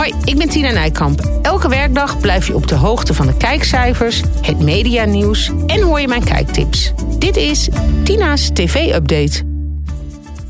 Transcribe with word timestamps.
Hoi, 0.00 0.14
ik 0.24 0.38
ben 0.38 0.48
Tina 0.48 0.70
Nijkamp. 0.70 1.20
Elke 1.42 1.68
werkdag 1.68 2.18
blijf 2.18 2.46
je 2.46 2.54
op 2.54 2.66
de 2.66 2.74
hoogte 2.74 3.14
van 3.14 3.26
de 3.26 3.36
kijkcijfers, 3.36 4.22
het 4.40 4.60
medianieuws 4.60 5.50
en 5.66 5.80
hoor 5.80 6.00
je 6.00 6.08
mijn 6.08 6.24
kijktips. 6.24 6.92
Dit 7.18 7.36
is 7.36 7.68
Tina's 8.04 8.50
TV-update. 8.52 9.42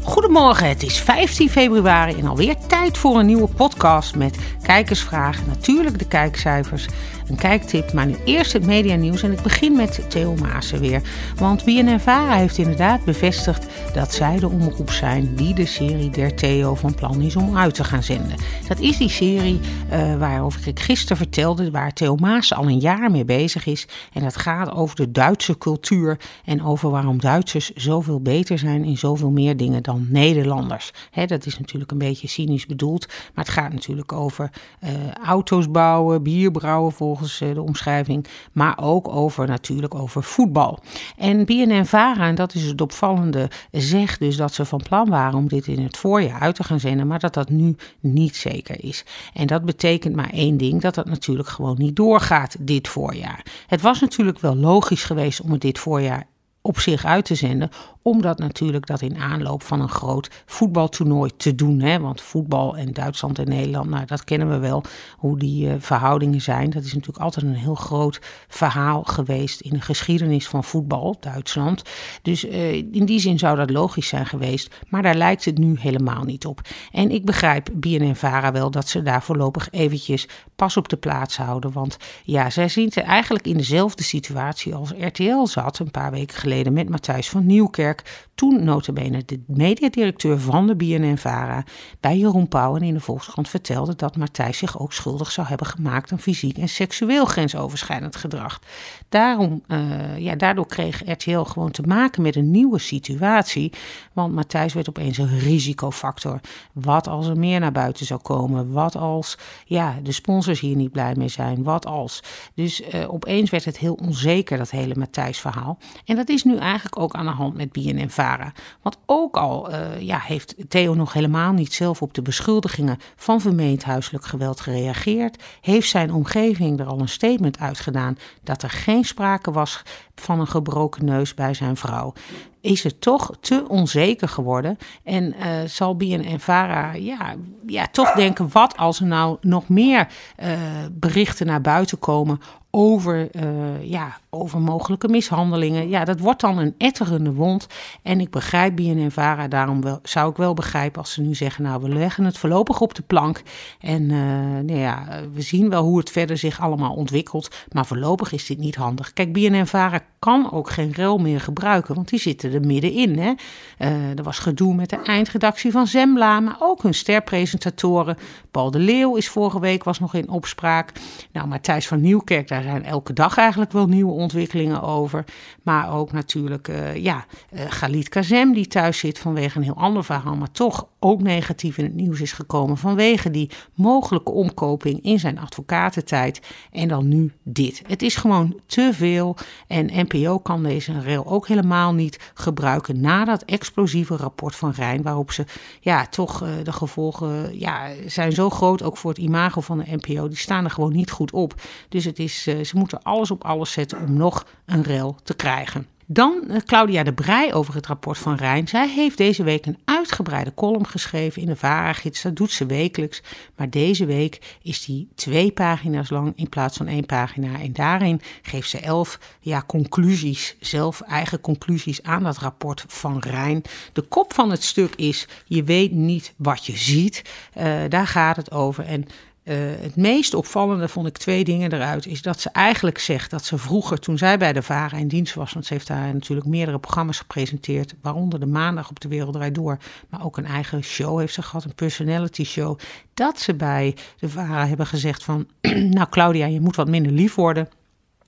Goedemorgen, 0.03 0.69
het 0.69 0.83
is 0.83 0.99
15 0.99 1.51
februari 1.51 2.19
en 2.19 2.27
alweer 2.27 2.55
tijd 2.67 2.99
voor 2.99 3.19
een 3.19 3.27
nieuwe 3.27 3.49
podcast 3.49 4.15
met 4.15 4.39
kijkersvragen, 4.63 5.45
natuurlijk 5.47 5.99
de 5.99 6.09
kijkcijfers 6.09 6.87
een 7.31 7.37
kijktip. 7.37 7.93
Maar 7.93 8.07
nu 8.07 8.17
eerst 8.25 8.53
het 8.53 8.67
medianieuws 8.67 9.23
en 9.23 9.33
ik 9.33 9.43
begin 9.43 9.77
met 9.77 10.11
Theo 10.11 10.35
Maassen 10.35 10.81
weer. 10.81 11.03
Want 11.37 11.65
BNNVARA 11.65 12.35
heeft 12.35 12.59
inderdaad 12.59 13.05
bevestigd 13.05 13.67
dat 13.93 14.15
zij 14.15 14.39
de 14.39 14.49
omroep 14.49 14.91
zijn 14.91 15.35
die 15.35 15.55
de 15.55 15.67
serie 15.67 16.11
Der 16.11 16.35
Theo 16.35 16.75
van 16.75 16.95
plan 16.95 17.21
is 17.21 17.37
om 17.37 17.57
uit 17.57 17.75
te 17.75 17.85
gaan 17.85 18.03
zenden. 18.03 18.37
Dat 18.69 18.79
is 18.79 18.97
die 18.97 19.09
serie 19.09 19.61
uh, 19.93 20.19
waarover 20.19 20.69
ik 20.69 20.81
gisteren 20.81 21.17
vertelde, 21.17 21.71
waar 21.71 21.93
Theo 21.93 22.17
Maassen 22.17 22.57
al 22.57 22.69
een 22.69 22.79
jaar 22.79 23.11
mee 23.11 23.25
bezig 23.25 23.67
is. 23.67 23.89
En 24.13 24.23
dat 24.23 24.37
gaat 24.37 24.71
over 24.73 24.97
de 24.97 25.11
Duitse 25.11 25.59
cultuur 25.59 26.19
en 26.45 26.63
over 26.63 26.91
waarom 26.91 27.21
Duitsers 27.21 27.71
zoveel 27.71 28.21
beter 28.21 28.59
zijn 28.59 28.85
in 28.85 28.99
zoveel 28.99 29.31
meer 29.31 29.57
dingen 29.57 29.83
dan 29.83 30.07
Nederlanders. 30.09 30.93
dat 31.27 31.47
is 31.47 31.59
natuurlijk 31.59 31.91
een 31.91 31.99
beetje 31.99 32.29
cynisch 32.29 32.67
bedoeld, 32.67 33.07
maar 33.07 33.45
het 33.45 33.55
gaat 33.55 33.73
natuurlijk 33.73 34.13
over 34.13 34.51
uh, 34.85 34.91
auto's 35.25 35.71
bouwen, 35.71 36.23
bier 36.23 36.51
brouwen 36.51 36.93
volgens 36.93 37.20
eh, 37.23 37.55
de 37.55 37.63
omschrijving, 37.63 38.27
maar 38.53 38.79
ook 38.81 39.09
over 39.09 39.47
natuurlijk 39.47 39.95
over 39.95 40.23
voetbal. 40.23 40.79
En 41.17 41.45
BNN-Vara, 41.45 42.27
en 42.27 42.35
dat 42.35 42.55
is 42.55 42.65
het 42.65 42.81
opvallende, 42.81 43.51
zegt 43.71 44.21
dus 44.21 44.37
dat 44.37 44.55
ze 44.55 44.65
van 44.65 44.83
plan 44.89 45.09
waren 45.09 45.39
om 45.39 45.49
dit 45.49 45.67
in 45.67 45.83
het 45.83 45.97
voorjaar 45.97 46.41
uit 46.41 46.55
te 46.55 46.65
gaan 46.65 46.81
zenden, 46.81 47.07
maar 47.07 47.19
dat 47.19 47.35
dat 47.35 47.49
nu 47.49 47.77
niet 48.01 48.37
zeker 48.37 48.85
is. 48.85 49.05
En 49.35 49.47
dat 49.47 49.65
betekent 49.65 50.17
maar 50.17 50.31
één 50.31 50.57
ding, 50.57 50.81
dat 50.81 50.95
dat 50.95 51.07
natuurlijk 51.07 51.49
gewoon 51.49 51.77
niet 51.79 51.97
doorgaat 51.97 52.57
dit 52.61 52.89
voorjaar. 52.89 53.45
Het 53.67 53.81
was 53.81 54.01
natuurlijk 54.01 54.39
wel 54.39 54.57
logisch 54.57 55.05
geweest 55.05 55.41
om 55.41 55.53
het 55.53 55.61
dit 55.61 55.79
voorjaar 55.79 56.27
op 56.63 56.79
zich 56.79 57.05
uit 57.05 57.25
te 57.25 57.35
zenden, 57.35 57.71
omdat 58.03 58.39
natuurlijk 58.39 58.87
dat 58.87 59.03
in 59.03 59.19
aanloop 59.19 59.63
van 59.63 59.81
een 59.81 59.89
groot 59.89 60.31
voetbaltoernooi 60.47 61.31
te 61.37 61.55
doen. 61.55 61.81
Hè? 61.81 62.01
Want 62.01 62.21
voetbal 62.21 62.77
en 62.77 62.93
Duitsland 62.93 63.39
en 63.39 63.49
Nederland, 63.49 63.91
nou, 63.91 64.05
dat 64.05 64.25
kennen 64.25 64.51
we 64.51 64.59
wel, 64.59 64.83
hoe 65.17 65.39
die 65.39 65.67
uh, 65.67 65.75
verhoudingen 65.79 66.41
zijn. 66.41 66.71
Dat 66.71 66.85
is 66.85 66.93
natuurlijk 66.93 67.25
altijd 67.25 67.45
een 67.45 67.55
heel 67.55 67.75
groot 67.75 68.21
verhaal 68.49 69.03
geweest 69.03 69.61
in 69.61 69.71
de 69.71 69.81
geschiedenis 69.81 70.49
van 70.49 70.65
voetbal, 70.65 71.17
Duitsland. 71.21 71.83
Dus 72.23 72.45
uh, 72.45 72.73
in 72.73 73.05
die 73.05 73.21
zin 73.21 73.39
zou 73.39 73.57
dat 73.57 73.71
logisch 73.71 74.09
zijn 74.09 74.27
geweest, 74.27 74.75
maar 74.89 75.03
daar 75.03 75.15
lijkt 75.15 75.45
het 75.45 75.59
nu 75.59 75.77
helemaal 75.79 76.25
niet 76.25 76.47
op. 76.47 76.61
En 76.93 77.11
ik 77.11 77.25
begrijp 77.25 77.69
BNN-Vara 77.73 78.53
wel 78.53 78.71
dat 78.71 78.89
ze 78.89 79.03
daar 79.03 79.23
voorlopig 79.23 79.69
eventjes 79.71 80.29
pas 80.57 80.77
op 80.77 80.89
de 80.89 80.97
plaats 80.97 81.37
houden. 81.37 81.73
Want 81.73 81.97
ja, 82.25 82.51
zij 82.51 82.69
zitten 82.69 83.03
eigenlijk 83.03 83.47
in 83.47 83.57
dezelfde 83.57 84.03
situatie 84.03 84.75
als 84.75 84.93
RTL 84.99 85.47
zat 85.47 85.79
een 85.79 85.91
paar 85.91 86.11
weken 86.11 86.37
geleden 86.37 86.49
met 86.69 86.89
Matthijs 86.89 87.29
van 87.29 87.47
Nieuwkerk 87.47 88.29
toen 88.35 88.65
notabene 88.65 89.23
de 89.27 89.41
mediadirecteur 89.47 90.41
van 90.41 90.67
de 90.67 90.77
BNN-VARA 90.77 91.65
bij 92.01 92.19
Jeroen 92.19 92.49
Pauwen 92.49 92.83
in 92.83 92.95
de 92.95 93.01
Volkskrant 93.01 93.49
vertelde 93.49 93.97
dat 93.97 94.17
Matthijs 94.17 94.59
zich 94.59 94.81
ook 94.81 94.93
schuldig 94.93 95.31
zou 95.31 95.47
hebben 95.47 95.67
gemaakt 95.67 96.13
aan 96.13 96.19
fysiek 96.19 96.59
en 96.59 96.69
seksueel 96.69 97.25
grensoverschrijdend 97.25 98.17
gedrag. 98.17 98.61
Daarom, 99.09 99.63
uh, 99.69 100.19
ja, 100.19 100.35
daardoor 100.35 100.67
kreeg 100.67 101.03
RTL 101.05 101.41
gewoon 101.41 101.71
te 101.71 101.83
maken 101.83 102.23
met 102.23 102.37
een 102.37 102.51
nieuwe 102.51 102.79
situatie, 102.79 103.73
want 104.13 104.35
Matthijs 104.35 104.73
werd 104.73 104.89
opeens 104.89 105.19
een 105.19 105.39
risicofactor. 105.39 106.41
Wat 106.73 107.09
als 107.09 107.27
er 107.27 107.39
meer 107.39 107.61
naar 107.61 107.73
buiten 107.73 108.07
zou 108.07 108.21
komen? 108.21 108.73
Wat 108.73 108.97
als 108.97 109.39
ja, 109.65 109.99
de 110.03 110.13
sponsors 110.13 110.61
hier 110.61 110.77
niet 110.77 110.93
blij 110.93 111.15
mee 111.17 111.29
zijn? 111.29 111.63
Wat 111.63 111.87
als? 111.87 112.23
Dus 112.55 112.81
uh, 112.81 113.13
opeens 113.13 113.51
werd 113.51 113.65
het 113.65 113.79
heel 113.79 113.95
onzeker, 113.95 114.59
dat 114.59 114.71
hele 114.71 114.95
Matthijs-verhaal. 114.95 115.79
En 116.05 116.17
dat 116.17 116.29
is 116.29 116.40
nu 116.43 116.57
eigenlijk 116.57 116.99
ook 116.99 117.15
aan 117.15 117.25
de 117.25 117.31
hand 117.31 117.57
met 117.57 117.73
BNN-Vara. 117.73 118.53
Want 118.83 118.99
ook 119.07 119.37
al 119.37 119.71
uh, 119.71 120.01
ja, 120.01 120.19
heeft 120.19 120.55
Theo 120.69 120.95
nog 120.95 121.13
helemaal 121.13 121.53
niet 121.53 121.73
zelf 121.73 122.03
op 122.03 122.15
de 122.15 122.23
beschuldigingen 122.23 122.99
van 123.17 123.41
vermeend 123.41 123.85
huiselijk 123.85 124.25
geweld 124.25 124.61
gereageerd, 124.61 125.43
heeft 125.61 125.89
zijn 125.89 126.13
omgeving 126.13 126.81
er 126.81 126.87
al 126.87 127.01
een 127.01 127.09
statement 127.09 127.59
uitgedaan 127.59 128.19
dat 128.43 128.63
er 128.63 128.71
geen 128.71 129.05
sprake 129.05 129.51
was 129.51 129.83
van 130.15 130.41
een 130.41 130.47
gebroken 130.47 131.05
neus 131.05 131.35
bij 131.35 131.55
zijn 131.55 131.77
vrouw 131.77 132.13
is 132.61 132.83
het 132.83 133.01
toch 133.01 133.31
te 133.41 133.65
onzeker 133.69 134.29
geworden. 134.29 134.79
En 135.05 135.35
uh, 135.39 135.47
zal 135.67 135.97
BNN-Vara 135.97 136.93
ja, 136.93 137.35
ja, 137.67 137.87
toch 137.87 138.13
denken, 138.13 138.49
wat 138.53 138.77
als 138.77 139.01
er 139.01 139.07
nou 139.07 139.37
nog 139.41 139.69
meer 139.69 140.09
uh, 140.43 140.49
berichten 140.93 141.47
naar 141.47 141.61
buiten 141.61 141.99
komen 141.99 142.41
over, 142.71 143.29
uh, 143.37 143.91
ja, 143.91 144.19
over 144.31 144.61
mogelijke 144.61 145.09
mishandelingen. 145.09 145.89
Ja, 145.89 146.05
dat 146.05 146.21
wordt 146.21 146.41
dan 146.41 146.59
een 146.59 146.75
etterende 146.79 147.33
wond. 147.33 147.67
En 148.03 148.21
ik 148.21 148.31
begrijp 148.31 148.77
BNN-Vara, 148.77 149.49
daarom 149.49 149.83
wel, 149.83 149.99
zou 150.03 150.31
ik 150.31 150.37
wel 150.37 150.55
begrijpen 150.55 151.01
als 151.01 151.13
ze 151.13 151.21
nu 151.21 151.35
zeggen... 151.35 151.63
nou, 151.63 151.83
we 151.83 151.89
leggen 151.89 152.25
het 152.25 152.39
voorlopig 152.39 152.81
op 152.81 152.95
de 152.95 153.03
plank. 153.03 153.43
En 153.81 154.03
uh, 154.03 154.19
nou 154.63 154.79
ja, 154.79 155.21
we 155.33 155.43
zien 155.43 155.71
wel 155.71 155.83
hoe 155.83 155.99
het 155.99 156.11
verder 156.11 156.37
zich 156.37 156.61
allemaal 156.61 156.95
ontwikkelt. 156.95 157.49
Maar 157.73 157.87
voorlopig 157.87 158.33
is 158.33 158.47
dit 158.47 158.59
niet 158.59 158.77
handig. 158.77 159.13
Kijk, 159.13 159.33
BNN-Vara 159.33 160.01
kan 160.19 160.53
ook 160.53 160.71
geen 160.71 160.93
rel 160.93 161.19
meer 161.19 161.41
gebruiken, 161.41 161.95
want 161.95 162.09
die 162.09 162.19
zitten 162.19 162.53
er 162.53 162.61
middenin. 162.61 163.19
Hè? 163.19 163.33
Uh, 163.79 164.19
er 164.19 164.23
was 164.23 164.39
gedoe 164.39 164.75
met 164.75 164.91
de 164.91 165.03
eindredactie 165.03 165.71
van 165.71 165.87
Zembla, 165.87 166.41
maar 166.41 166.57
ook 166.59 166.83
hun 166.83 166.95
sterpresentatoren. 166.95 168.17
Paul 168.51 168.71
de 168.71 168.79
Leeuw 168.79 169.17
is 169.17 169.29
vorige 169.29 169.61
week 169.61 169.85
was 169.85 170.01
nog 170.01 170.15
in 170.15 170.29
opspraak. 170.29 170.93
Nou, 171.33 171.47
Matthijs 171.47 171.89
van 171.89 172.01
Nieuwkerk, 172.01 172.49
daar 172.49 172.63
zijn 172.63 172.85
elke 172.85 173.13
dag 173.13 173.37
eigenlijk 173.37 173.73
wel 173.73 173.87
nieuwe 173.87 174.13
ontwikkelingen 174.21 174.83
over. 174.83 175.25
Maar 175.63 175.93
ook 175.93 176.13
natuurlijk, 176.13 176.69
uh, 176.69 176.97
ja, 176.97 177.27
uh, 177.53 177.61
Galit 177.69 178.09
Kazem, 178.09 178.53
die 178.53 178.67
thuis 178.67 178.99
zit 178.99 179.19
vanwege 179.19 179.59
een 179.59 179.65
heel 179.65 179.77
ander 179.77 180.05
verhaal, 180.05 180.37
maar 180.37 180.51
toch 180.51 180.87
ook 180.99 181.23
negatief 181.23 181.79
in 181.79 181.85
het 181.85 181.95
nieuws 181.95 182.21
is 182.21 182.33
gekomen 182.33 182.77
vanwege 182.77 183.31
die 183.31 183.51
mogelijke 183.75 184.31
omkoping 184.31 185.03
in 185.03 185.19
zijn 185.19 185.39
advocatentijd. 185.39 186.41
En 186.73 186.89
dan 186.89 187.09
nu 187.09 187.33
dit. 187.43 187.83
Het 187.87 188.03
is 188.03 188.17
gewoon 188.17 188.61
te 188.67 188.91
veel 188.93 189.37
en 189.67 189.91
NPO 189.93 190.39
kan 190.39 190.63
deze 190.63 191.01
rail 191.03 191.27
ook 191.27 191.49
helemaal 191.49 191.95
niet 191.95 192.30
gebruiken 192.41 193.01
na 193.01 193.25
dat 193.25 193.43
explosieve 193.43 194.17
rapport 194.17 194.57
van 194.57 194.71
Rijn, 194.71 195.03
waarop 195.03 195.33
ze 195.33 195.45
ja, 195.81 196.07
toch 196.07 196.43
uh, 196.43 196.49
de 196.63 196.73
gevolgen 196.73 197.59
ja, 197.59 197.89
zijn 198.07 198.33
zo 198.33 198.51
groot, 198.51 198.83
ook 198.83 198.97
voor 198.97 199.11
het 199.11 199.21
imago 199.21 199.61
van 199.61 199.79
de 199.79 199.85
NPO, 199.87 200.29
die 200.29 200.37
staan 200.37 200.65
er 200.65 200.71
gewoon 200.71 200.93
niet 200.93 201.11
goed 201.11 201.33
op. 201.33 201.55
Dus 201.89 202.05
het 202.05 202.19
is, 202.19 202.47
uh, 202.47 202.65
ze 202.65 202.77
moeten 202.77 203.03
alles 203.03 203.31
op 203.31 203.45
alles 203.45 203.73
zetten 203.73 203.99
om 203.99 204.13
nog 204.13 204.47
een 204.67 204.85
rail 204.85 205.17
te 205.23 205.35
krijgen. 205.35 205.87
Dan 206.13 206.45
uh, 206.49 206.57
Claudia 206.57 207.03
de 207.03 207.13
Brij 207.13 207.55
over 207.55 207.75
het 207.75 207.87
rapport 207.87 208.19
van 208.19 208.35
Rijn. 208.35 208.69
Zij 208.69 208.89
heeft 208.89 209.17
deze 209.17 209.43
week 209.43 209.67
een 209.67 209.79
uitgebreide 209.85 210.55
column 210.55 210.87
geschreven 210.87 211.43
in 211.43 211.49
de 211.49 211.57
VARA-gids. 211.57 212.23
Dat 212.23 212.37
doet 212.37 212.51
ze 212.51 212.67
wekelijks. 212.67 213.23
Maar 213.57 213.71
deze 213.71 214.07
week 214.07 214.59
is 214.63 214.85
die 214.85 215.09
twee 215.15 215.53
pagina's 215.53 216.11
lang 216.11 216.33
in 216.37 216.49
plaats 216.49 216.77
van 216.77 216.87
één 216.87 217.07
pagina. 217.07 217.61
En 217.61 217.73
daarin 217.73 218.21
geeft 218.43 218.69
ze 218.69 218.79
elf 218.79 219.19
ja, 219.41 219.63
conclusies, 219.67 220.57
zelf 220.61 221.01
eigen 221.01 221.41
conclusies 221.41 222.03
aan 222.03 222.23
dat 222.23 222.39
rapport 222.39 222.85
van 222.87 223.19
Rijn. 223.19 223.63
De 223.93 224.03
kop 224.03 224.35
van 224.35 224.51
het 224.51 224.63
stuk 224.63 224.95
is: 224.95 225.29
je 225.45 225.65
weet 225.65 225.93
niet 225.93 226.35
wat 226.37 226.67
je 226.67 226.77
ziet. 226.77 227.23
Uh, 227.59 227.81
daar 227.89 228.07
gaat 228.07 228.37
het 228.37 228.51
over. 228.51 228.85
En 228.85 229.07
uh, 229.51 229.57
het 229.81 229.97
meest 229.97 230.35
opvallende 230.35 230.89
vond 230.89 231.07
ik 231.07 231.19
twee 231.19 231.45
dingen 231.45 231.73
eruit. 231.73 232.07
Is 232.07 232.23
dat 232.23 232.41
ze 232.41 232.51
eigenlijk 232.51 232.99
zegt 232.99 233.31
dat 233.31 233.45
ze 233.45 233.59
vroeger, 233.59 233.99
toen 233.99 234.19
zij 234.19 234.39
bij 234.39 234.53
de 234.53 234.63
VARA 234.63 234.97
in 234.97 235.09
dienst 235.09 235.35
was, 235.35 235.53
want 235.53 235.67
ze 235.67 235.73
heeft 235.73 235.87
daar 235.87 236.13
natuurlijk 236.13 236.47
meerdere 236.47 236.79
programma's 236.79 237.19
gepresenteerd, 237.19 237.95
waaronder 238.03 238.41
de 238.41 238.47
Maandag 238.47 238.91
op 238.91 239.01
de 239.01 239.09
Wereld 239.09 239.33
Draait 239.33 239.55
Door, 239.55 239.79
maar 240.09 240.25
ook 240.25 240.37
een 240.37 240.47
eigen 240.47 240.83
show 240.83 241.19
heeft 241.19 241.35
ze 241.35 241.43
gehad, 241.43 241.65
een 241.65 241.75
personality 241.75 242.45
show, 242.45 242.79
dat 243.15 243.41
ze 243.41 243.55
bij 243.55 243.97
de 244.19 244.29
VARA 244.29 244.67
hebben 244.67 244.87
gezegd 244.87 245.25
van, 245.25 245.47
nou 245.97 246.09
Claudia, 246.11 246.47
je 246.47 246.61
moet 246.61 246.77
wat 246.77 246.89
minder 246.89 247.13
lief 247.13 247.35
worden. 247.35 247.69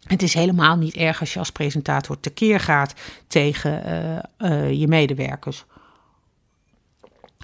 Het 0.07 0.23
is 0.23 0.35
helemaal 0.35 0.77
niet 0.77 0.95
erg 0.95 1.21
als 1.21 1.33
je 1.33 1.39
als 1.39 1.53
presentator 1.53 2.21
tekeer 2.21 2.61
gaat 2.61 2.95
tegen 3.27 3.83
uh, 4.41 4.51
uh, 4.51 4.73
je 4.73 4.89
medewerkers. 4.89 5.65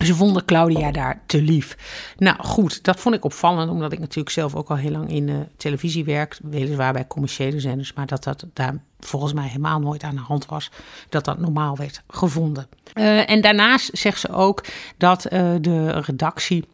Ze 0.04 0.14
vonden 0.14 0.44
Claudia 0.44 0.90
daar 0.90 1.22
te 1.26 1.42
lief. 1.42 1.76
Nou 2.16 2.36
goed, 2.38 2.84
dat 2.84 3.00
vond 3.00 3.14
ik 3.14 3.24
opvallend, 3.24 3.70
omdat 3.70 3.92
ik 3.92 3.98
natuurlijk 3.98 4.30
zelf 4.30 4.54
ook 4.54 4.68
al 4.68 4.76
heel 4.76 4.90
lang 4.90 5.10
in 5.10 5.26
de 5.26 5.46
televisie 5.56 6.04
werk. 6.04 6.38
Weliswaar 6.42 6.92
bij 6.92 7.06
commerciële 7.06 7.60
zenders, 7.60 7.92
maar 7.92 8.06
dat 8.06 8.24
dat 8.24 8.46
daar 8.52 8.74
volgens 9.00 9.32
mij 9.32 9.46
helemaal 9.46 9.80
nooit 9.80 10.02
aan 10.02 10.14
de 10.14 10.20
hand 10.20 10.46
was. 10.46 10.70
Dat 11.08 11.24
dat 11.24 11.38
normaal 11.38 11.76
werd 11.76 12.02
gevonden. 12.08 12.68
Uh, 12.94 13.30
en 13.30 13.40
daarnaast 13.40 13.90
zegt 13.92 14.20
ze 14.20 14.32
ook 14.32 14.64
dat 14.96 15.32
uh, 15.32 15.54
de 15.60 15.90
redactie 15.90 16.64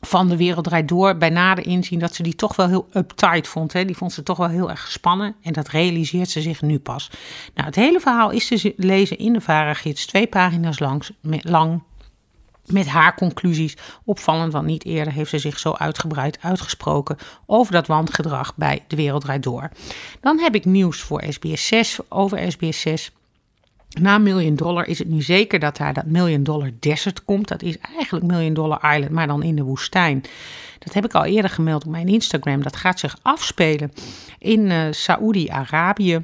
van 0.00 0.28
de 0.28 0.36
Wereld 0.36 0.64
Draait 0.64 0.88
Door 0.88 1.16
bij 1.16 1.30
nader 1.30 1.66
inzien 1.66 1.98
dat 1.98 2.14
ze 2.14 2.22
die 2.22 2.34
toch 2.34 2.56
wel 2.56 2.68
heel 2.68 2.88
uptight 2.92 3.48
vond. 3.48 3.72
Hè. 3.72 3.84
Die 3.84 3.96
vond 3.96 4.12
ze 4.12 4.22
toch 4.22 4.36
wel 4.36 4.48
heel 4.48 4.70
erg 4.70 4.84
gespannen 4.84 5.34
en 5.42 5.52
dat 5.52 5.68
realiseert 5.68 6.28
ze 6.30 6.40
zich 6.40 6.62
nu 6.62 6.78
pas. 6.78 7.10
Nou, 7.54 7.66
het 7.66 7.76
hele 7.76 8.00
verhaal 8.00 8.30
is 8.30 8.46
te 8.46 8.74
lezen 8.76 9.18
in 9.18 9.32
de 9.32 9.40
Varagids, 9.40 10.06
twee 10.06 10.26
pagina's 10.26 10.78
langs, 10.78 11.12
lang 11.40 11.82
met 12.66 12.86
haar 12.86 13.14
conclusies. 13.14 13.76
Opvallend, 14.04 14.52
want 14.52 14.66
niet 14.66 14.84
eerder 14.84 15.12
heeft 15.12 15.30
ze 15.30 15.38
zich 15.38 15.58
zo 15.58 15.72
uitgebreid 15.72 16.38
uitgesproken 16.40 17.16
over 17.46 17.72
dat 17.72 17.86
wangedrag 17.86 18.54
bij 18.56 18.84
De 18.88 18.96
Wereld 18.96 19.22
Draait 19.22 19.42
Door. 19.42 19.70
Dan 20.20 20.38
heb 20.38 20.54
ik 20.54 20.64
nieuws 20.64 21.00
voor 21.00 21.24
SBS 21.28 21.66
6 21.66 21.98
over 22.08 22.52
SBS 22.52 22.80
6. 22.80 23.12
Na 24.00 24.18
Million 24.18 24.54
Dollar 24.54 24.86
is 24.86 24.98
het 24.98 25.08
nu 25.08 25.22
zeker 25.22 25.58
dat 25.58 25.76
daar 25.76 25.92
dat 25.92 26.06
Million 26.06 26.42
Dollar 26.42 26.70
Desert 26.80 27.24
komt. 27.24 27.48
Dat 27.48 27.62
is 27.62 27.78
eigenlijk 27.78 28.26
Million 28.26 28.54
Dollar 28.54 28.94
Island, 28.94 29.12
maar 29.12 29.26
dan 29.26 29.42
in 29.42 29.56
de 29.56 29.62
woestijn. 29.62 30.24
Dat 30.78 30.94
heb 30.94 31.04
ik 31.04 31.14
al 31.14 31.24
eerder 31.24 31.50
gemeld 31.50 31.84
op 31.84 31.90
mijn 31.90 32.08
Instagram. 32.08 32.62
Dat 32.62 32.76
gaat 32.76 32.98
zich 32.98 33.16
afspelen 33.22 33.92
in 34.38 34.60
uh, 34.70 34.86
Saoedi-Arabië. 34.90 36.22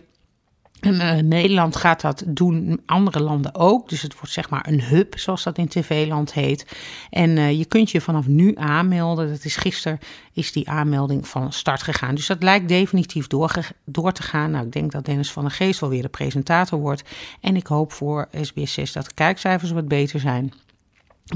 Uh, 0.80 1.14
Nederland 1.14 1.76
gaat 1.76 2.00
dat 2.00 2.22
doen, 2.26 2.80
andere 2.86 3.20
landen 3.20 3.54
ook. 3.54 3.88
Dus 3.88 4.02
het 4.02 4.14
wordt 4.14 4.32
zeg 4.32 4.50
maar 4.50 4.68
een 4.68 4.82
hub, 4.82 5.18
zoals 5.18 5.42
dat 5.42 5.58
in 5.58 5.68
TV-land 5.68 6.32
heet. 6.32 6.66
En 7.10 7.30
uh, 7.30 7.58
je 7.58 7.64
kunt 7.64 7.90
je 7.90 8.00
vanaf 8.00 8.26
nu 8.26 8.52
aanmelden. 8.56 9.28
Dat 9.28 9.44
is 9.44 9.56
gisteren 9.56 9.98
is 10.32 10.52
die 10.52 10.70
aanmelding 10.70 11.28
van 11.28 11.52
start 11.52 11.82
gegaan. 11.82 12.14
Dus 12.14 12.26
dat 12.26 12.42
lijkt 12.42 12.68
definitief 12.68 13.26
door, 13.26 13.72
door 13.84 14.12
te 14.12 14.22
gaan. 14.22 14.50
Nou, 14.50 14.66
ik 14.66 14.72
denk 14.72 14.92
dat 14.92 15.04
Dennis 15.04 15.32
van 15.32 15.42
der 15.42 15.52
Geest 15.52 15.80
wel 15.80 15.90
weer 15.90 16.02
de 16.02 16.08
presentator 16.08 16.78
wordt. 16.78 17.02
En 17.40 17.56
ik 17.56 17.66
hoop 17.66 17.92
voor 17.92 18.28
SBS6 18.36 18.92
dat 18.92 19.04
de 19.04 19.14
kijkcijfers 19.14 19.70
wat 19.70 19.88
beter 19.88 20.20
zijn. 20.20 20.52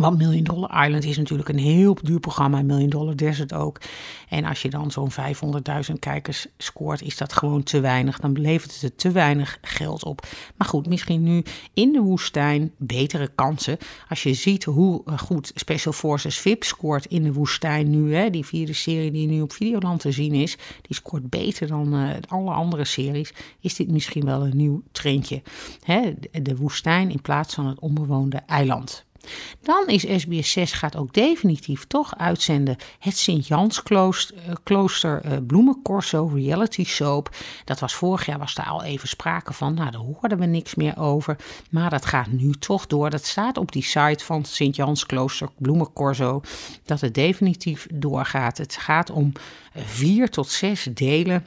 Want 0.00 0.18
Million 0.18 0.44
Dollar 0.44 0.84
Island 0.84 1.04
is 1.04 1.16
natuurlijk 1.16 1.48
een 1.48 1.58
heel 1.58 1.96
duur 2.02 2.20
programma. 2.20 2.62
Million 2.62 2.88
Dollar 2.88 3.16
Desert 3.16 3.52
ook. 3.52 3.80
En 4.28 4.44
als 4.44 4.62
je 4.62 4.70
dan 4.70 4.90
zo'n 4.90 5.10
500.000 5.10 5.98
kijkers 5.98 6.46
scoort, 6.58 7.02
is 7.02 7.16
dat 7.16 7.32
gewoon 7.32 7.62
te 7.62 7.80
weinig. 7.80 8.20
Dan 8.20 8.40
levert 8.40 8.80
het 8.80 8.98
te 8.98 9.10
weinig 9.10 9.58
geld 9.62 10.04
op. 10.04 10.26
Maar 10.56 10.68
goed, 10.68 10.88
misschien 10.88 11.22
nu 11.22 11.42
in 11.74 11.92
de 11.92 12.00
woestijn 12.00 12.72
betere 12.76 13.30
kansen. 13.34 13.78
Als 14.08 14.22
je 14.22 14.34
ziet 14.34 14.64
hoe 14.64 15.02
eh, 15.04 15.18
goed 15.18 15.52
Special 15.54 15.92
Forces 15.92 16.38
VIP 16.38 16.64
scoort 16.64 17.06
in 17.06 17.22
de 17.22 17.32
woestijn 17.32 17.90
nu. 17.90 18.14
Hè, 18.14 18.30
die 18.30 18.44
vierde 18.44 18.72
serie 18.72 19.10
die 19.10 19.26
nu 19.26 19.40
op 19.40 19.52
Videoland 19.52 20.00
te 20.00 20.12
zien 20.12 20.32
is. 20.32 20.56
Die 20.82 20.96
scoort 20.96 21.30
beter 21.30 21.66
dan 21.66 21.94
uh, 21.94 22.10
alle 22.28 22.50
andere 22.50 22.84
series. 22.84 23.32
Is 23.60 23.74
dit 23.74 23.90
misschien 23.90 24.24
wel 24.24 24.46
een 24.46 24.56
nieuw 24.56 24.82
trendje. 24.92 25.42
Hè, 25.84 26.14
de 26.42 26.56
woestijn 26.56 27.10
in 27.10 27.20
plaats 27.20 27.54
van 27.54 27.66
het 27.66 27.78
onbewoonde 27.80 28.40
eiland. 28.46 29.04
Dan 29.62 29.86
is 29.86 30.20
SBS 30.20 30.50
6 30.50 30.72
gaat 30.72 30.96
ook 30.96 31.12
definitief 31.12 31.84
toch 31.84 32.18
uitzenden 32.18 32.76
het 32.98 33.18
Sint-Jans 33.18 33.82
klooster 34.62 35.24
uh, 35.24 35.32
Bloemencorso 35.46 36.30
reality 36.34 36.84
soap. 36.84 37.36
Dat 37.64 37.80
was 37.80 37.94
vorig 37.94 38.26
jaar 38.26 38.38
was 38.38 38.54
daar 38.54 38.66
al 38.66 38.82
even 38.82 39.08
sprake 39.08 39.52
van. 39.52 39.74
Nou, 39.74 39.90
daar 39.90 40.00
hoorden 40.00 40.38
we 40.38 40.46
niks 40.46 40.74
meer 40.74 40.98
over. 40.98 41.36
Maar 41.70 41.90
dat 41.90 42.06
gaat 42.06 42.30
nu 42.30 42.52
toch 42.52 42.86
door. 42.86 43.10
Dat 43.10 43.24
staat 43.24 43.58
op 43.58 43.72
die 43.72 43.82
site 43.82 44.24
van 44.24 44.44
Sint-Jans 44.44 45.06
klooster 45.06 45.48
Bloemencorso. 45.58 46.40
Dat 46.84 47.00
het 47.00 47.14
definitief 47.14 47.86
doorgaat. 47.94 48.58
Het 48.58 48.76
gaat 48.76 49.10
om 49.10 49.32
vier 49.74 50.30
tot 50.30 50.48
zes 50.50 50.88
delen 50.94 51.46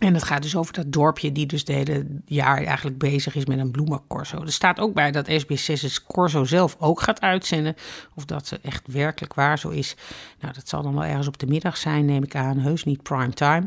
en 0.00 0.14
het 0.14 0.22
gaat 0.22 0.42
dus 0.42 0.56
over 0.56 0.72
dat 0.72 0.92
dorpje 0.92 1.32
die 1.32 1.46
dus 1.46 1.64
de 1.64 1.72
hele 1.72 2.06
jaar 2.24 2.64
eigenlijk 2.64 2.98
bezig 2.98 3.34
is 3.34 3.46
met 3.46 3.58
een 3.58 3.70
bloemencorso. 3.70 4.42
Er 4.42 4.52
staat 4.52 4.78
ook 4.78 4.94
bij 4.94 5.10
dat 5.10 5.30
SBS6 5.30 5.80
het 5.80 6.04
corso 6.04 6.44
zelf 6.44 6.76
ook 6.78 7.00
gaat 7.00 7.20
uitzenden. 7.20 7.74
Of 8.14 8.24
dat 8.24 8.46
ze 8.46 8.58
echt 8.62 8.82
werkelijk 8.86 9.34
waar 9.34 9.58
zo 9.58 9.68
is. 9.68 9.96
Nou, 10.40 10.54
dat 10.54 10.68
zal 10.68 10.82
dan 10.82 10.94
wel 10.94 11.04
ergens 11.04 11.26
op 11.26 11.38
de 11.38 11.46
middag 11.46 11.76
zijn, 11.76 12.04
neem 12.04 12.22
ik 12.22 12.34
aan. 12.34 12.58
Heus 12.58 12.84
niet 12.84 13.02
prime 13.02 13.32
time. 13.32 13.66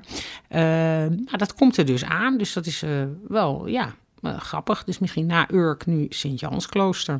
Uh, 0.49 0.59
nou, 1.09 1.37
dat 1.37 1.53
komt 1.53 1.77
er 1.77 1.85
dus 1.85 2.03
aan. 2.03 2.37
Dus 2.37 2.53
dat 2.53 2.65
is 2.65 2.83
uh, 2.83 3.03
wel, 3.27 3.67
ja, 3.67 3.93
uh, 4.21 4.39
grappig. 4.39 4.83
Dus 4.83 4.99
misschien 4.99 5.25
na 5.25 5.51
Urk 5.51 5.85
nu 5.85 6.05
Sint-Jansklooster. 6.09 7.19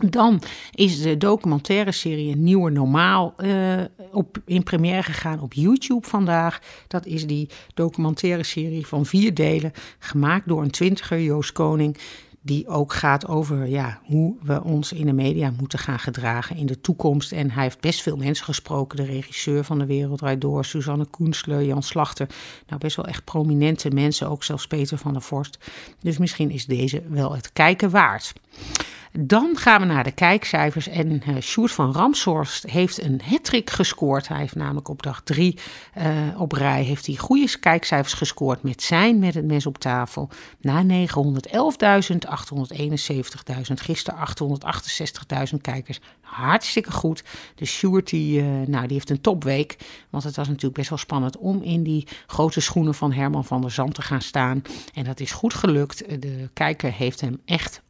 Dan 0.00 0.42
is 0.72 1.02
de 1.02 1.16
documentaire 1.16 1.92
serie 1.92 2.36
Nieuwe 2.36 2.70
Normaal 2.70 3.34
uh, 3.38 3.80
op, 4.12 4.38
in 4.46 4.62
première 4.62 5.02
gegaan 5.02 5.40
op 5.40 5.52
YouTube 5.52 6.06
vandaag. 6.06 6.60
Dat 6.88 7.06
is 7.06 7.26
die 7.26 7.48
documentaire 7.74 8.42
serie 8.42 8.86
van 8.86 9.06
vier 9.06 9.34
delen, 9.34 9.72
gemaakt 9.98 10.48
door 10.48 10.62
een 10.62 10.70
twintiger, 10.70 11.22
Joost 11.22 11.52
Koning. 11.52 11.96
Die 12.40 12.68
ook 12.68 12.92
gaat 12.92 13.28
over 13.28 13.68
ja, 13.68 14.00
hoe 14.04 14.36
we 14.42 14.62
ons 14.62 14.92
in 14.92 15.06
de 15.06 15.12
media 15.12 15.52
moeten 15.58 15.78
gaan 15.78 15.98
gedragen 15.98 16.56
in 16.56 16.66
de 16.66 16.80
toekomst. 16.80 17.32
En 17.32 17.50
hij 17.50 17.62
heeft 17.62 17.80
best 17.80 18.02
veel 18.02 18.16
mensen 18.16 18.44
gesproken. 18.44 18.96
De 18.96 19.04
regisseur 19.04 19.64
van 19.64 19.78
De 19.78 19.86
Wereld 19.86 20.18
Draait 20.18 20.40
Door, 20.40 20.64
Suzanne 20.64 21.06
Koensler, 21.06 21.64
Jan 21.64 21.82
Slachter. 21.82 22.28
Nou, 22.66 22.80
best 22.80 22.96
wel 22.96 23.06
echt 23.06 23.24
prominente 23.24 23.90
mensen, 23.90 24.28
ook 24.28 24.44
zelfs 24.44 24.66
Peter 24.66 24.98
van 24.98 25.12
der 25.12 25.22
Vorst. 25.22 25.58
Dus 26.00 26.18
misschien 26.18 26.50
is 26.50 26.66
deze 26.66 27.02
wel 27.08 27.34
het 27.34 27.52
kijken 27.52 27.90
waard. 27.90 28.32
Dan 29.20 29.56
gaan 29.56 29.80
we 29.80 29.86
naar 29.86 30.04
de 30.04 30.12
kijkcijfers. 30.12 30.88
En 30.88 31.22
uh, 31.28 31.40
Sjoerd 31.40 31.72
van 31.72 31.92
Ramshorst 31.92 32.70
heeft 32.70 33.02
een 33.02 33.20
hattrick 33.24 33.70
gescoord. 33.70 34.28
Hij 34.28 34.38
heeft 34.38 34.54
namelijk 34.54 34.88
op 34.88 35.02
dag 35.02 35.22
drie 35.22 35.58
uh, 35.98 36.40
op 36.40 36.52
rij 36.52 36.82
heeft 36.82 37.06
hij 37.06 37.16
goede 37.16 37.58
kijkcijfers 37.58 38.12
gescoord 38.12 38.62
met 38.62 38.82
zijn 38.82 39.18
Met 39.18 39.34
het 39.34 39.44
Mes 39.44 39.66
op 39.66 39.78
tafel. 39.78 40.28
Na 40.60 40.82
911.000, 40.82 40.86
871.000, 40.86 40.92
gisteren 43.74 44.18
868.000 45.52 45.56
kijkers. 45.60 46.00
Hartstikke 46.20 46.92
goed. 46.92 47.24
De 47.54 47.64
Sjoerd 47.64 48.10
die, 48.10 48.42
uh, 48.42 48.46
nou, 48.66 48.86
die 48.86 48.96
heeft 48.96 49.10
een 49.10 49.20
topweek. 49.20 49.76
Want 50.10 50.24
het 50.24 50.36
was 50.36 50.48
natuurlijk 50.48 50.74
best 50.74 50.88
wel 50.88 50.98
spannend 50.98 51.36
om 51.36 51.62
in 51.62 51.82
die 51.82 52.08
grote 52.26 52.60
schoenen 52.60 52.94
van 52.94 53.12
Herman 53.12 53.44
van 53.44 53.60
der 53.60 53.70
Zand 53.70 53.94
te 53.94 54.02
gaan 54.02 54.22
staan. 54.22 54.62
En 54.94 55.04
dat 55.04 55.20
is 55.20 55.32
goed 55.32 55.54
gelukt. 55.54 56.20
De 56.20 56.50
kijker 56.52 56.92
heeft 56.92 57.20
hem 57.20 57.40
echt 57.44 57.82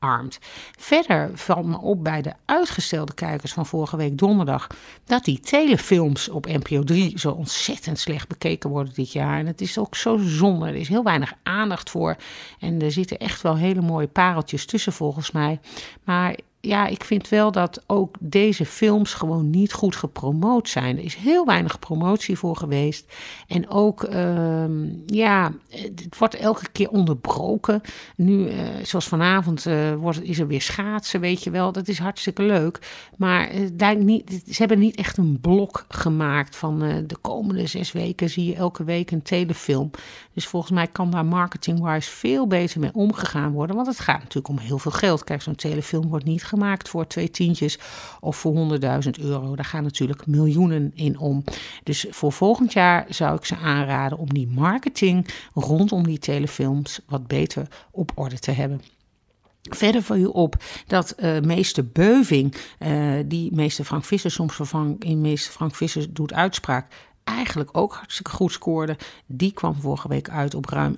omarmt. 0.00 0.38
Verder 0.78 1.30
valt 1.34 1.66
me 1.66 1.78
op 1.78 2.04
bij 2.04 2.22
de 2.22 2.32
uitgestelde 2.44 3.14
kijkers 3.14 3.52
van 3.52 3.66
vorige 3.66 3.96
week 3.96 4.18
donderdag 4.18 4.66
dat 5.04 5.24
die 5.24 5.40
telefilms 5.40 6.28
op 6.28 6.46
NPO 6.46 6.84
3 6.84 7.18
zo 7.18 7.30
ontzettend 7.30 7.98
slecht 7.98 8.28
bekeken 8.28 8.70
worden 8.70 8.94
dit 8.94 9.12
jaar. 9.12 9.38
En 9.38 9.46
het 9.46 9.60
is 9.60 9.78
ook 9.78 9.96
zo 9.96 10.16
zonde. 10.16 10.66
Er 10.66 10.74
is 10.74 10.88
heel 10.88 11.04
weinig 11.04 11.32
aandacht 11.42 11.90
voor. 11.90 12.16
En 12.58 12.82
er 12.82 12.92
zitten 12.92 13.18
echt 13.18 13.42
wel 13.42 13.56
hele 13.56 13.80
mooie 13.80 14.06
pareltjes 14.06 14.66
tussen 14.66 14.92
volgens 14.92 15.30
mij. 15.30 15.60
Maar 16.04 16.36
ja, 16.60 16.86
ik 16.86 17.04
vind 17.04 17.28
wel 17.28 17.52
dat 17.52 17.82
ook 17.86 18.16
deze 18.20 18.66
films 18.66 19.14
gewoon 19.14 19.50
niet 19.50 19.72
goed 19.72 19.96
gepromoot 19.96 20.68
zijn. 20.68 20.98
Er 20.98 21.04
is 21.04 21.14
heel 21.14 21.46
weinig 21.46 21.78
promotie 21.78 22.38
voor 22.38 22.56
geweest. 22.56 23.12
En 23.46 23.68
ook, 23.68 24.02
uh, 24.14 24.64
ja, 25.06 25.52
het 25.68 26.18
wordt 26.18 26.34
elke 26.34 26.68
keer 26.72 26.90
onderbroken. 26.90 27.80
Nu, 28.16 28.48
uh, 28.48 28.54
zoals 28.82 29.08
vanavond, 29.08 29.66
uh, 29.66 29.94
wordt, 29.94 30.22
is 30.22 30.38
er 30.38 30.46
weer 30.46 30.62
schaatsen, 30.62 31.20
weet 31.20 31.44
je 31.44 31.50
wel. 31.50 31.72
Dat 31.72 31.88
is 31.88 31.98
hartstikke 31.98 32.42
leuk. 32.42 32.78
Maar 33.16 33.54
uh, 33.54 33.90
niet, 33.96 34.42
ze 34.46 34.56
hebben 34.56 34.78
niet 34.78 34.96
echt 34.96 35.16
een 35.16 35.38
blok 35.40 35.84
gemaakt 35.88 36.56
van 36.56 36.78
de 37.06 37.16
komende 37.20 37.66
zes 37.66 37.92
weken 37.92 38.30
zie 38.30 38.46
je 38.46 38.54
elke 38.54 38.84
week 38.84 39.10
een 39.10 39.22
telefilm. 39.22 39.90
Dus 40.34 40.46
volgens 40.46 40.72
mij 40.72 40.86
kan 40.86 41.10
daar 41.10 41.26
marketing-wise 41.26 42.10
veel 42.10 42.46
beter 42.46 42.80
mee 42.80 42.94
omgegaan 42.94 43.52
worden. 43.52 43.76
Want 43.76 43.88
het 43.88 44.00
gaat 44.00 44.18
natuurlijk 44.18 44.48
om 44.48 44.58
heel 44.58 44.78
veel 44.78 44.90
geld. 44.90 45.24
Kijk, 45.24 45.42
zo'n 45.42 45.54
telefilm 45.54 46.08
wordt 46.08 46.24
niet 46.24 46.44
gemaakt 46.48 46.88
voor 46.88 47.06
twee 47.06 47.30
tientjes 47.30 47.78
of 48.20 48.36
voor 48.36 48.78
100.000 49.04 49.10
euro. 49.20 49.56
Daar 49.56 49.64
gaan 49.64 49.82
natuurlijk 49.82 50.26
miljoenen 50.26 50.92
in 50.94 51.18
om. 51.18 51.44
Dus 51.82 52.06
voor 52.10 52.32
volgend 52.32 52.72
jaar 52.72 53.06
zou 53.08 53.36
ik 53.36 53.44
ze 53.44 53.56
aanraden 53.56 54.18
om 54.18 54.32
die 54.32 54.48
marketing 54.48 55.28
rondom 55.54 56.06
die 56.06 56.18
telefilms 56.18 57.00
wat 57.06 57.26
beter 57.26 57.68
op 57.90 58.12
orde 58.14 58.38
te 58.38 58.50
hebben. 58.50 58.80
Verder 59.62 60.02
val 60.02 60.16
je 60.16 60.32
op 60.32 60.56
dat 60.86 61.14
uh, 61.16 61.40
meester 61.40 61.86
Beuving, 61.86 62.54
uh, 62.78 63.12
die 63.26 63.54
meester 63.54 63.84
Frank 63.84 64.04
Visser 64.04 64.30
soms 64.30 64.54
vervangt 64.54 65.04
in 65.04 65.20
meester 65.20 65.52
Frank 65.52 65.74
Visser 65.74 66.14
doet 66.14 66.32
uitspraak, 66.32 66.94
eigenlijk 67.24 67.76
ook 67.76 67.94
hartstikke 67.94 68.30
goed 68.30 68.52
scoorde. 68.52 68.96
Die 69.26 69.52
kwam 69.52 69.74
vorige 69.74 70.08
week 70.08 70.30
uit 70.30 70.54
op 70.54 70.66
ruim 70.66 70.94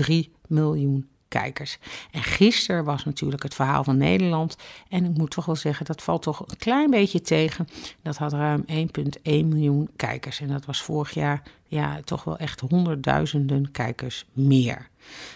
1,3 0.00 0.14
miljoen 0.46 1.08
kijkers. 1.30 1.78
En 2.10 2.22
gisteren 2.22 2.84
was 2.84 3.04
natuurlijk 3.04 3.42
het 3.42 3.54
verhaal 3.54 3.84
van 3.84 3.96
Nederland. 3.96 4.56
En 4.88 5.04
ik 5.04 5.16
moet 5.16 5.30
toch 5.30 5.44
wel 5.44 5.56
zeggen, 5.56 5.86
dat 5.86 6.02
valt 6.02 6.22
toch 6.22 6.40
een 6.40 6.56
klein 6.56 6.90
beetje 6.90 7.20
tegen. 7.20 7.68
Dat 8.02 8.16
had 8.16 8.32
ruim 8.32 8.64
1,1 8.66 8.86
miljoen 9.22 9.90
kijkers. 9.96 10.40
En 10.40 10.48
dat 10.48 10.64
was 10.64 10.82
vorig 10.82 11.10
jaar 11.10 11.42
ja, 11.70 12.00
toch 12.04 12.24
wel 12.24 12.36
echt 12.36 12.60
honderdduizenden 12.60 13.70
kijkers 13.70 14.24
meer. 14.32 14.88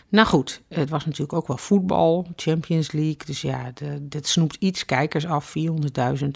Nou 0.08 0.26
goed, 0.26 0.62
het 0.68 0.90
was 0.90 1.04
natuurlijk 1.04 1.32
ook 1.32 1.46
wel 1.46 1.56
voetbal, 1.56 2.26
Champions 2.36 2.92
League. 2.92 3.20
Dus 3.24 3.40
ja, 3.40 3.72
dat 4.00 4.26
snoept 4.26 4.56
iets 4.58 4.84
kijkers 4.84 5.26
af. 5.26 5.54
400.000 5.58 6.26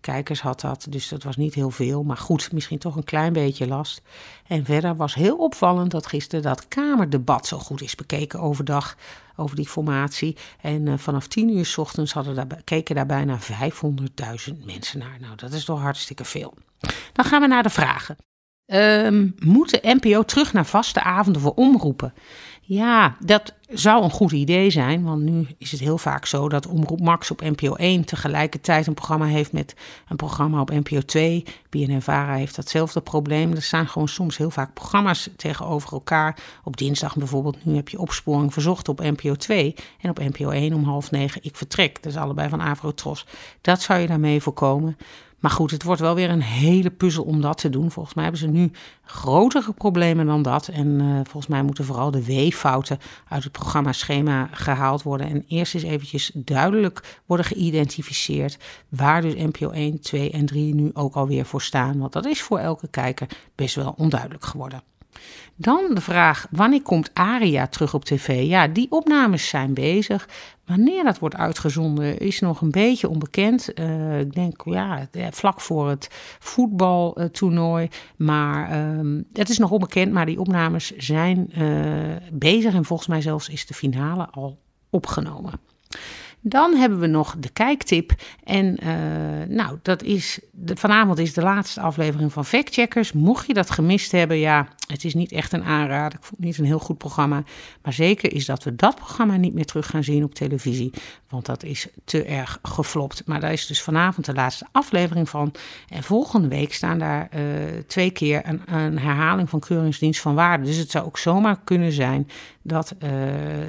kijkers 0.00 0.40
had 0.40 0.60
dat, 0.60 0.86
dus 0.88 1.08
dat 1.08 1.22
was 1.22 1.36
niet 1.36 1.54
heel 1.54 1.70
veel. 1.70 2.02
Maar 2.02 2.16
goed, 2.16 2.52
misschien 2.52 2.78
toch 2.78 2.96
een 2.96 3.04
klein 3.04 3.32
beetje 3.32 3.66
last. 3.66 4.02
En 4.46 4.64
verder 4.64 4.96
was 4.96 5.14
heel 5.14 5.36
opvallend 5.36 5.90
dat 5.90 6.06
gisteren 6.06 6.42
dat 6.42 6.68
Kamerdebat 6.68 7.46
zo 7.46 7.58
goed 7.58 7.82
is 7.82 7.94
bekeken 7.94 8.40
overdag 8.40 8.96
over 9.36 9.56
die 9.56 9.68
formatie. 9.68 10.36
En 10.60 10.86
uh, 10.86 10.98
vanaf 10.98 11.26
10 11.26 11.56
uur 11.56 11.66
s 11.66 11.78
ochtends 11.78 12.12
hadden 12.12 12.34
daar, 12.34 12.46
keken 12.64 12.94
daar 12.94 13.06
bijna 13.06 13.38
500.000 13.40 14.64
mensen 14.64 14.98
naar. 14.98 15.16
Nou, 15.20 15.36
dat 15.36 15.52
is 15.52 15.64
toch 15.64 15.80
hartstikke 15.80 16.24
veel. 16.24 16.54
Dan 17.12 17.24
gaan 17.24 17.40
we 17.40 17.46
naar 17.46 17.62
de 17.62 17.70
vragen. 17.70 18.16
Um, 18.66 19.34
moet 19.38 19.70
de 19.70 19.96
NPO 20.00 20.22
terug 20.22 20.52
naar 20.52 20.66
vaste 20.66 21.02
avonden 21.02 21.42
voor 21.42 21.54
omroepen? 21.54 22.14
Ja, 22.64 23.16
dat 23.20 23.54
zou 23.68 24.02
een 24.02 24.10
goed 24.10 24.32
idee 24.32 24.70
zijn. 24.70 25.02
Want 25.02 25.22
nu 25.22 25.46
is 25.58 25.70
het 25.70 25.80
heel 25.80 25.98
vaak 25.98 26.26
zo 26.26 26.48
dat 26.48 26.66
Omroep 26.66 27.00
Max 27.00 27.30
op 27.30 27.40
NPO 27.40 27.74
1 27.74 28.04
tegelijkertijd 28.04 28.86
een 28.86 28.94
programma 28.94 29.26
heeft 29.26 29.52
met 29.52 29.74
een 30.08 30.16
programma 30.16 30.60
op 30.60 30.70
NPO 30.70 31.00
2. 31.00 31.44
BNN-Vara 31.70 32.34
heeft 32.34 32.56
datzelfde 32.56 33.00
probleem. 33.00 33.52
Er 33.52 33.62
staan 33.62 33.88
gewoon 33.88 34.08
soms 34.08 34.36
heel 34.36 34.50
vaak 34.50 34.74
programma's 34.74 35.28
tegenover 35.36 35.92
elkaar. 35.92 36.38
Op 36.64 36.76
dinsdag 36.76 37.16
bijvoorbeeld, 37.16 37.64
nu 37.64 37.74
heb 37.74 37.88
je 37.88 37.98
opsporing 37.98 38.52
verzocht 38.52 38.88
op 38.88 39.00
NPO 39.00 39.34
2. 39.34 39.74
En 40.00 40.10
op 40.10 40.18
NPO 40.18 40.50
1 40.50 40.72
om 40.72 40.84
half 40.84 41.10
negen 41.10 41.44
ik 41.44 41.56
vertrek. 41.56 42.02
Dat 42.02 42.12
is 42.12 42.18
allebei 42.18 42.48
van 42.48 42.60
Avrotros. 42.60 43.26
Dat 43.60 43.82
zou 43.82 44.00
je 44.00 44.06
daarmee 44.06 44.40
voorkomen. 44.40 44.96
Maar 45.42 45.50
goed, 45.50 45.70
het 45.70 45.82
wordt 45.82 46.00
wel 46.00 46.14
weer 46.14 46.30
een 46.30 46.42
hele 46.42 46.90
puzzel 46.90 47.24
om 47.24 47.40
dat 47.40 47.58
te 47.58 47.70
doen. 47.70 47.90
Volgens 47.90 48.14
mij 48.14 48.24
hebben 48.24 48.42
ze 48.42 48.48
nu 48.48 48.70
grotere 49.04 49.72
problemen 49.72 50.26
dan 50.26 50.42
dat. 50.42 50.68
En 50.68 51.00
uh, 51.00 51.14
volgens 51.14 51.46
mij 51.46 51.62
moeten 51.62 51.84
vooral 51.84 52.10
de 52.10 52.24
W-fouten 52.24 52.98
uit 53.28 53.42
het 53.42 53.52
programma-schema 53.52 54.48
gehaald 54.52 55.02
worden. 55.02 55.28
En 55.28 55.44
eerst 55.48 55.74
eens 55.74 55.82
eventjes 55.82 56.30
duidelijk 56.34 57.20
worden 57.26 57.46
geïdentificeerd 57.46 58.58
waar 58.88 59.22
dus 59.22 59.34
NPO 59.34 59.70
1, 59.70 60.00
2 60.00 60.30
en 60.30 60.46
3 60.46 60.74
nu 60.74 60.90
ook 60.94 61.14
alweer 61.14 61.44
voor 61.44 61.62
staan. 61.62 61.98
Want 61.98 62.12
dat 62.12 62.26
is 62.26 62.42
voor 62.42 62.58
elke 62.58 62.88
kijker 62.88 63.28
best 63.54 63.74
wel 63.74 63.94
onduidelijk 63.96 64.44
geworden. 64.44 64.91
Dan 65.56 65.94
de 65.94 66.00
vraag: 66.00 66.46
wanneer 66.50 66.82
komt 66.82 67.10
Aria 67.12 67.66
terug 67.66 67.94
op 67.94 68.04
tv? 68.04 68.42
Ja, 68.42 68.68
die 68.68 68.86
opnames 68.90 69.48
zijn 69.48 69.74
bezig. 69.74 70.28
Wanneer 70.66 71.04
dat 71.04 71.18
wordt 71.18 71.36
uitgezonden 71.36 72.18
is 72.18 72.40
nog 72.40 72.60
een 72.60 72.70
beetje 72.70 73.08
onbekend. 73.08 73.80
Uh, 73.80 74.20
ik 74.20 74.34
denk 74.34 74.62
ja, 74.64 75.08
vlak 75.30 75.60
voor 75.60 75.88
het 75.88 76.08
voetbaltoernooi. 76.38 77.88
Maar 78.16 78.76
uh, 78.76 79.22
het 79.32 79.48
is 79.48 79.58
nog 79.58 79.70
onbekend. 79.70 80.12
Maar 80.12 80.26
die 80.26 80.40
opnames 80.40 80.96
zijn 80.96 81.50
uh, 81.58 82.16
bezig. 82.32 82.74
En 82.74 82.84
volgens 82.84 83.08
mij 83.08 83.20
zelfs 83.20 83.48
is 83.48 83.66
de 83.66 83.74
finale 83.74 84.28
al 84.30 84.58
opgenomen. 84.90 85.52
Dan 86.44 86.74
hebben 86.74 86.98
we 86.98 87.06
nog 87.06 87.36
de 87.38 87.48
kijktip. 87.48 88.12
En 88.44 88.78
uh, 88.82 89.56
nou, 89.56 89.78
dat 89.82 90.02
is. 90.02 90.40
Vanavond 90.64 91.18
is 91.18 91.34
de 91.34 91.42
laatste 91.42 91.80
aflevering 91.80 92.32
van 92.32 92.44
Factcheckers. 92.44 93.12
Mocht 93.12 93.46
je 93.46 93.54
dat 93.54 93.70
gemist 93.70 94.12
hebben, 94.12 94.38
ja, 94.38 94.68
het 94.86 95.04
is 95.04 95.14
niet 95.14 95.32
echt 95.32 95.52
een 95.52 95.64
aanrader. 95.64 96.18
Ik 96.18 96.24
vond 96.24 96.36
het 96.36 96.46
niet 96.46 96.58
een 96.58 96.64
heel 96.64 96.78
goed 96.78 96.98
programma. 96.98 97.42
Maar 97.82 97.92
zeker 97.92 98.32
is 98.32 98.46
dat 98.46 98.64
we 98.64 98.74
dat 98.76 98.94
programma 98.94 99.36
niet 99.36 99.54
meer 99.54 99.64
terug 99.64 99.86
gaan 99.86 100.04
zien 100.04 100.24
op 100.24 100.34
televisie. 100.34 100.92
Want 101.28 101.46
dat 101.46 101.62
is 101.62 101.86
te 102.04 102.24
erg 102.24 102.58
geflopt. 102.62 103.22
Maar 103.26 103.40
daar 103.40 103.52
is 103.52 103.66
dus 103.66 103.82
vanavond 103.82 104.26
de 104.26 104.34
laatste 104.34 104.66
aflevering 104.72 105.28
van. 105.28 105.52
En 105.88 106.02
volgende 106.02 106.48
week 106.48 106.74
staan 106.74 106.98
daar 106.98 107.28
uh, 107.34 107.42
twee 107.86 108.10
keer 108.10 108.42
een, 108.44 108.62
een 108.74 108.98
herhaling 108.98 109.50
van 109.50 109.60
Keuringsdienst 109.60 110.20
van 110.20 110.34
Waarde. 110.34 110.64
Dus 110.64 110.76
het 110.76 110.90
zou 110.90 111.04
ook 111.04 111.18
zomaar 111.18 111.60
kunnen 111.64 111.92
zijn 111.92 112.28
dat 112.62 112.94
uh, 113.04 113.10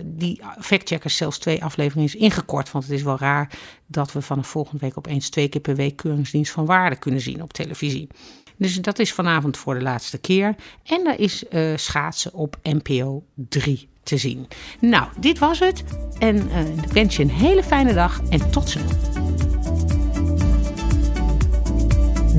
die 0.04 0.42
Factcheckers 0.60 1.16
zelfs 1.16 1.38
twee 1.38 1.64
afleveringen 1.64 2.08
is 2.08 2.16
ingekort. 2.16 2.72
Want 2.72 2.84
het 2.84 2.94
is 2.94 3.04
wel 3.04 3.18
raar 3.18 3.50
dat 3.86 4.12
we 4.12 4.22
vanaf 4.22 4.48
volgende 4.48 4.80
week 4.80 4.98
opeens 4.98 5.30
twee 5.30 5.48
keer 5.48 5.62
per 5.62 5.76
week 5.76 5.96
Keuringsdienst 5.96 6.52
van 6.52 6.66
Waarde 6.66 6.96
kunnen 6.96 7.22
zien 7.22 7.42
op 7.42 7.54
televisie. 7.54 8.08
Dus 8.58 8.76
dat 8.76 9.00
is 9.00 9.14
vanavond 9.14 9.58
voor 9.58 9.74
de 9.74 9.82
laatste 9.82 10.18
keer. 10.18 10.56
En 10.84 11.04
daar 11.04 11.20
is 11.20 11.44
uh, 11.50 11.78
schaatsen 11.78 12.34
op 12.34 12.58
NPO 12.64 13.24
3 13.36 13.88
te 14.04 14.18
zien. 14.18 14.48
Nou, 14.80 15.08
dit 15.20 15.40
was 15.40 15.60
het. 15.60 15.84
En 16.20 16.36
uh, 16.36 16.78
ik 16.84 16.92
wens 16.92 17.16
je 17.16 17.24
een 17.24 17.30
hele 17.30 17.64
fijne 17.64 17.94
dag 17.94 18.22
en 18.30 18.52
tot 18.52 18.70
snel. 18.70 19.13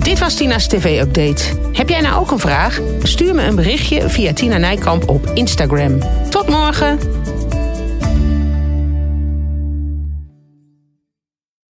Dit 0.05 0.19
was 0.19 0.35
Tina's 0.35 0.67
TV-update. 0.67 1.43
Heb 1.73 1.89
jij 1.89 2.01
nou 2.01 2.21
ook 2.21 2.31
een 2.31 2.39
vraag? 2.39 2.81
Stuur 3.03 3.35
me 3.35 3.43
een 3.43 3.55
berichtje 3.55 4.09
via 4.09 4.33
Tina 4.33 4.57
Nijkamp 4.57 5.09
op 5.09 5.31
Instagram. 5.35 5.99
Tot 6.31 6.49
morgen! 6.49 6.99